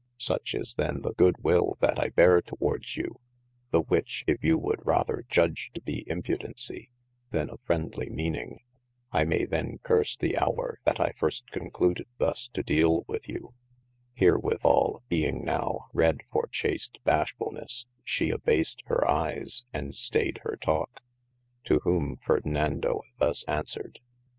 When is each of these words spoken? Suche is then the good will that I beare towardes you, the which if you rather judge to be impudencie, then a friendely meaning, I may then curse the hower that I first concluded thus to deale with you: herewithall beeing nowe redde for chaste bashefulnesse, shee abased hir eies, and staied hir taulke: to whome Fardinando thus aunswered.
Suche 0.17 0.55
is 0.59 0.73
then 0.79 1.03
the 1.03 1.13
good 1.13 1.35
will 1.43 1.77
that 1.79 1.99
I 1.99 2.09
beare 2.09 2.41
towardes 2.41 2.97
you, 2.97 3.19
the 3.69 3.81
which 3.81 4.23
if 4.25 4.43
you 4.43 4.57
rather 4.83 5.23
judge 5.29 5.69
to 5.75 5.81
be 5.83 6.03
impudencie, 6.09 6.89
then 7.29 7.51
a 7.51 7.59
friendely 7.65 8.09
meaning, 8.09 8.61
I 9.11 9.25
may 9.25 9.45
then 9.45 9.77
curse 9.83 10.17
the 10.17 10.33
hower 10.33 10.79
that 10.85 10.99
I 10.99 11.13
first 11.19 11.51
concluded 11.51 12.07
thus 12.17 12.47
to 12.53 12.63
deale 12.63 13.03
with 13.07 13.29
you: 13.29 13.53
herewithall 14.19 15.03
beeing 15.07 15.45
nowe 15.45 15.85
redde 15.93 16.21
for 16.31 16.47
chaste 16.51 16.97
bashefulnesse, 17.05 17.85
shee 18.03 18.31
abased 18.31 18.81
hir 18.87 19.03
eies, 19.07 19.65
and 19.71 19.93
staied 19.95 20.39
hir 20.41 20.57
taulke: 20.59 21.01
to 21.65 21.79
whome 21.83 22.17
Fardinando 22.25 23.01
thus 23.19 23.45
aunswered. 23.47 23.99